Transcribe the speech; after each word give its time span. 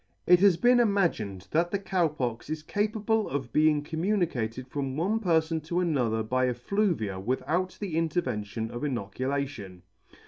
It 0.25 0.39
has 0.39 0.57
been 0.57 0.79
imagined 0.79 1.47
that 1.51 1.69
the 1.69 1.77
Cow 1.77 2.07
Pox 2.07 2.49
is 2.49 2.63
capable 2.63 3.29
of 3.29 3.53
being 3.53 3.83
communicated 3.83 4.67
from 4.67 4.97
one 4.97 5.19
perfon 5.19 5.61
to 5.65 5.79
another 5.79 6.23
by 6.23 6.47
effluvia 6.49 7.19
without 7.19 7.77
the 7.79 7.95
intervention 7.95 8.71
of 8.71 8.83
inoculation. 8.83 9.83